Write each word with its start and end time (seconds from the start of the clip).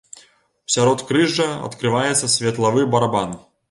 У 0.71 0.73
сяродкрыжжа 0.75 1.47
адкрываецца 1.69 2.35
светлавы 2.41 2.91
барабан. 2.95 3.43